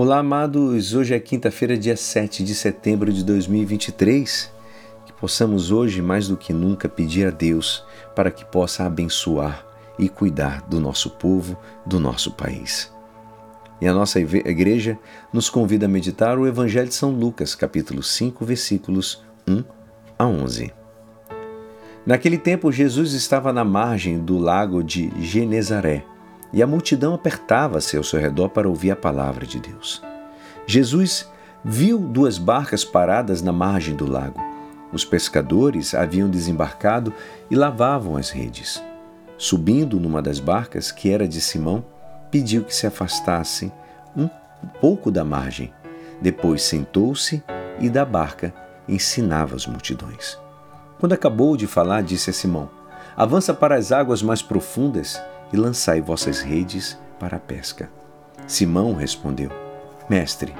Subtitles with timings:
[0.00, 0.94] Olá, amados.
[0.94, 4.48] Hoje é quinta-feira, dia 7 de setembro de 2023.
[5.04, 9.66] Que possamos hoje, mais do que nunca, pedir a Deus para que possa abençoar
[9.98, 12.92] e cuidar do nosso povo, do nosso país.
[13.80, 14.96] E a nossa igreja
[15.32, 19.64] nos convida a meditar o Evangelho de São Lucas, capítulo 5, versículos 1
[20.16, 20.72] a 11.
[22.06, 26.04] Naquele tempo, Jesus estava na margem do lago de Genezaré
[26.52, 30.02] e a multidão apertava-se ao seu redor para ouvir a palavra de Deus.
[30.66, 31.28] Jesus
[31.64, 34.40] viu duas barcas paradas na margem do lago.
[34.92, 37.12] Os pescadores haviam desembarcado
[37.50, 38.82] e lavavam as redes.
[39.36, 41.84] Subindo numa das barcas, que era de Simão,
[42.30, 43.72] pediu que se afastassem
[44.16, 44.28] um
[44.80, 45.72] pouco da margem.
[46.20, 47.42] Depois sentou-se
[47.78, 48.52] e da barca
[48.88, 50.38] ensinava as multidões.
[50.98, 52.68] Quando acabou de falar, disse a Simão:
[53.16, 55.20] Avança para as águas mais profundas
[55.52, 57.90] e lançai vossas redes para a pesca.
[58.46, 59.50] Simão respondeu:
[60.08, 60.54] Mestre,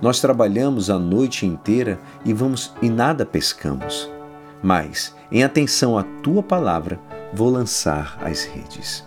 [0.00, 4.10] nós trabalhamos a noite inteira e vamos e nada pescamos.
[4.62, 6.98] Mas, em atenção à tua palavra,
[7.32, 9.04] vou lançar as redes.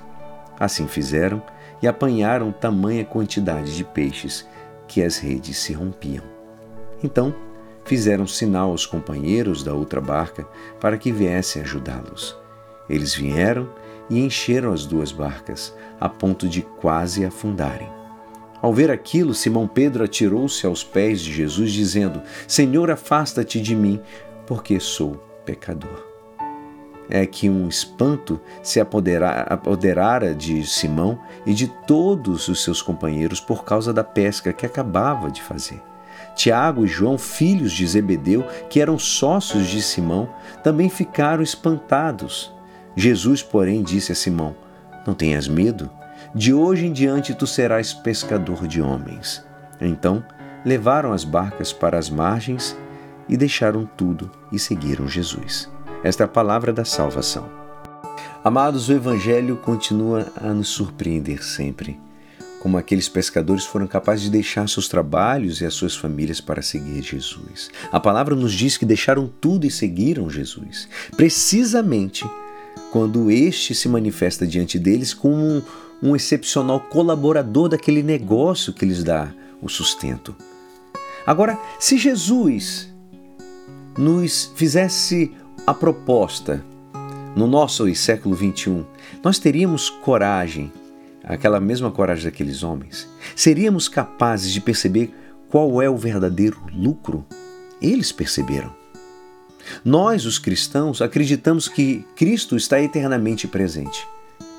[0.59, 1.42] Assim fizeram
[1.81, 4.48] e apanharam tamanha quantidade de peixes
[4.88, 6.23] que as redes se rompiam.
[7.03, 7.33] Então,
[7.83, 10.48] fizeram sinal aos companheiros da outra barca
[10.80, 12.38] para que viessem ajudá-los.
[12.89, 13.70] Eles vieram
[14.12, 17.88] e encheram as duas barcas, a ponto de quase afundarem.
[18.62, 24.00] Ao ver aquilo, Simão Pedro atirou-se aos pés de Jesus, dizendo: Senhor, afasta-te de mim,
[24.45, 26.06] porque sou pecador.
[27.09, 33.66] É que um espanto se apoderara de Simão e de todos os seus companheiros por
[33.66, 35.82] causa da pesca que acabava de fazer.
[36.36, 40.30] Tiago e João, filhos de Zebedeu, que eram sócios de Simão,
[40.64, 42.54] também ficaram espantados.
[42.95, 44.56] Jesus, porém, disse a Simão:
[45.06, 45.89] Não tenhas medo,
[46.34, 49.44] de hoje em diante tu serás pescador de homens.
[49.80, 50.23] Então
[50.64, 52.78] levaram as barcas para as margens
[53.28, 55.70] e deixaram tudo e seguiram Jesus.
[56.03, 57.50] Esta é a palavra da salvação.
[58.43, 61.99] Amados, o Evangelho continua a nos surpreender sempre.
[62.60, 67.02] Como aqueles pescadores foram capazes de deixar seus trabalhos e as suas famílias para seguir
[67.02, 67.71] Jesus.
[67.92, 70.88] A palavra nos diz que deixaram tudo e seguiram Jesus.
[71.15, 72.23] Precisamente
[72.91, 75.61] quando este se manifesta diante deles como um,
[76.03, 79.31] um excepcional colaborador daquele negócio que lhes dá
[79.61, 80.35] o sustento.
[81.25, 82.91] Agora, se Jesus
[83.97, 85.31] nos fizesse
[85.65, 86.63] a proposta
[87.35, 88.85] no nosso século 21,
[89.23, 90.71] nós teríamos coragem,
[91.23, 93.08] aquela mesma coragem daqueles homens?
[93.35, 95.13] Seríamos capazes de perceber
[95.49, 97.25] qual é o verdadeiro lucro?
[97.81, 98.80] Eles perceberam.
[99.83, 104.08] Nós, os cristãos, acreditamos que Cristo está eternamente presente.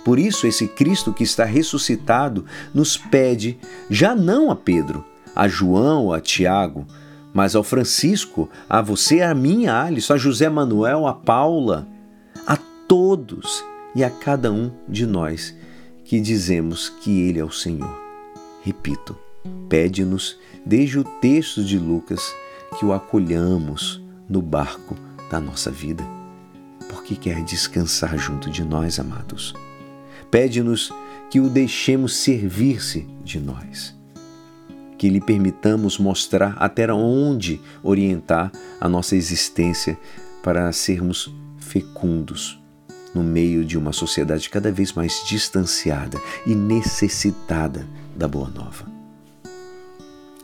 [0.05, 3.59] Por isso, esse Cristo que está ressuscitado nos pede,
[3.89, 5.05] já não a Pedro,
[5.35, 6.87] a João, a Tiago,
[7.33, 11.87] mas ao Francisco, a você, a mim, a Alisson, a José Manuel, a Paula,
[12.47, 12.57] a
[12.89, 13.65] todos
[13.95, 15.55] e a cada um de nós
[16.05, 17.99] que dizemos que Ele é o Senhor.
[18.63, 19.17] Repito,
[19.69, 20.37] pede-nos,
[20.67, 22.35] desde o texto de Lucas,
[22.79, 24.02] que o acolhamos
[24.33, 24.97] no barco
[25.31, 26.03] da nossa vida,
[26.89, 29.53] porque quer descansar junto de nós, amados.
[30.31, 30.91] Pede-nos
[31.31, 33.95] que o deixemos servir-se de nós,
[34.97, 38.51] que lhe permitamos mostrar até onde orientar
[38.81, 39.99] a nossa existência
[40.43, 42.59] para sermos fecundos
[43.15, 48.91] no meio de uma sociedade cada vez mais distanciada e necessitada da Boa Nova.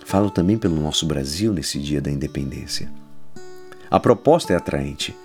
[0.05, 2.93] Falo também pelo nosso Brasil nesse dia da independência.
[3.91, 5.17] A proposta é atraente.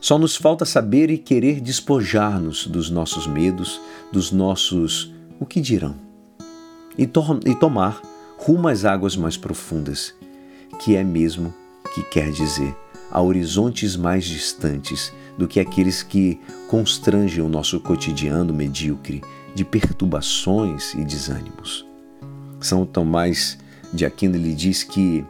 [0.00, 3.80] Só nos falta saber e querer despojar-nos dos nossos medos,
[4.12, 5.94] dos nossos o que dirão,
[6.96, 8.00] e, to e tomar
[8.36, 10.14] rumo às águas mais profundas,
[10.80, 11.54] que é mesmo
[11.94, 12.74] que quer dizer
[13.10, 19.22] a horizontes mais distantes do que aqueles que constrangem o nosso cotidiano medíocre
[19.54, 21.86] de perturbações e desânimos.
[22.60, 23.58] São Tomás
[23.92, 25.24] de Aquino lhe diz que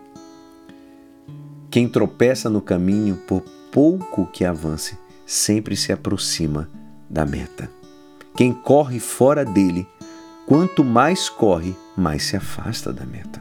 [1.79, 3.41] quem tropeça no caminho, por
[3.71, 6.69] pouco que avance, sempre se aproxima
[7.09, 7.71] da meta.
[8.37, 9.87] Quem corre fora dele,
[10.45, 13.41] quanto mais corre, mais se afasta da meta.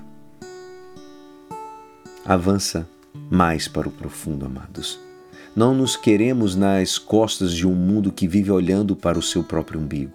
[2.24, 2.88] Avança
[3.28, 5.00] mais para o profundo, amados.
[5.56, 9.80] Não nos queremos nas costas de um mundo que vive olhando para o seu próprio
[9.80, 10.14] umbigo.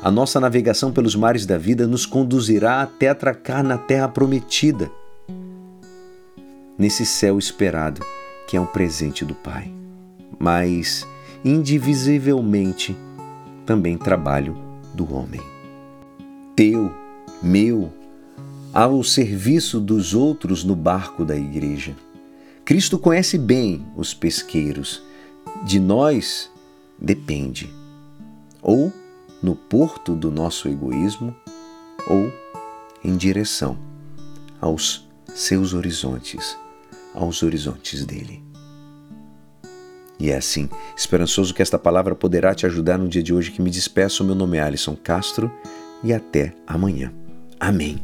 [0.00, 4.88] A nossa navegação pelos mares da vida nos conduzirá até atracar na terra prometida
[6.82, 8.04] nesse céu esperado
[8.48, 9.72] que é um presente do Pai,
[10.36, 11.06] mas
[11.44, 12.96] indivisivelmente
[13.64, 14.58] também trabalho
[14.92, 15.40] do homem.
[16.56, 16.92] Teu,
[17.40, 17.92] meu,
[18.74, 21.94] ao serviço dos outros no barco da igreja.
[22.64, 25.04] Cristo conhece bem os pesqueiros.
[25.64, 26.50] De nós
[26.98, 27.72] depende.
[28.60, 28.92] Ou
[29.40, 31.32] no porto do nosso egoísmo,
[32.08, 32.32] ou
[33.04, 33.78] em direção
[34.60, 36.60] aos seus horizontes,
[37.14, 38.42] aos horizontes dele.
[40.18, 43.60] E é assim, esperançoso que esta palavra poderá te ajudar no dia de hoje que
[43.60, 44.22] me despeço.
[44.22, 45.50] Meu nome é Alisson Castro
[46.04, 47.12] e até amanhã.
[47.58, 47.98] Amém.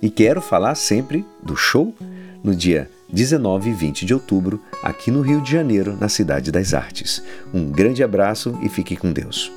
[0.00, 1.94] E quero falar sempre do show
[2.42, 6.72] no dia 19 e 20 de outubro, aqui no Rio de Janeiro, na Cidade das
[6.72, 7.22] Artes.
[7.52, 9.52] Um grande abraço e fique com Deus.